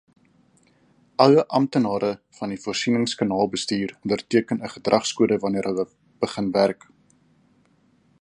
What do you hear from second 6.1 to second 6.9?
begin werk.